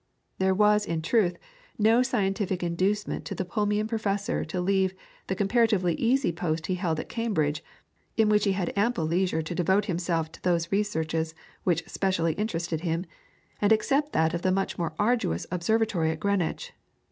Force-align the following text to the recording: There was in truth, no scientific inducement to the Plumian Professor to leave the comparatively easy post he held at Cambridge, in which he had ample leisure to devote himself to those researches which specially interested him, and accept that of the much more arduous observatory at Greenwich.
There 0.39 0.55
was 0.55 0.87
in 0.87 1.03
truth, 1.03 1.37
no 1.77 2.01
scientific 2.01 2.63
inducement 2.63 3.23
to 3.25 3.35
the 3.35 3.45
Plumian 3.45 3.87
Professor 3.87 4.43
to 4.43 4.59
leave 4.59 4.95
the 5.27 5.35
comparatively 5.35 5.93
easy 5.93 6.31
post 6.31 6.65
he 6.65 6.73
held 6.73 6.99
at 6.99 7.07
Cambridge, 7.07 7.63
in 8.17 8.27
which 8.27 8.45
he 8.45 8.53
had 8.53 8.73
ample 8.75 9.05
leisure 9.05 9.43
to 9.43 9.53
devote 9.53 9.85
himself 9.85 10.31
to 10.31 10.41
those 10.41 10.71
researches 10.71 11.35
which 11.65 11.87
specially 11.87 12.33
interested 12.33 12.81
him, 12.81 13.05
and 13.61 13.71
accept 13.71 14.11
that 14.13 14.33
of 14.33 14.41
the 14.41 14.51
much 14.51 14.75
more 14.75 14.93
arduous 14.97 15.45
observatory 15.51 16.09
at 16.09 16.19
Greenwich. 16.19 16.73